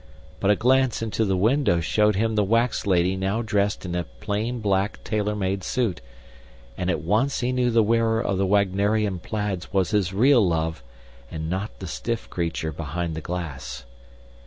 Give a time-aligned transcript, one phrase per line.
[0.39, 4.03] But a glance into the window showed him the wax lady now dressed in a
[4.05, 6.01] plain black tailor made suit,
[6.75, 10.83] and at once he knew the wearer of the Wagnerian plaids was his real love,
[11.29, 13.85] and not the stiff creature behind the glass.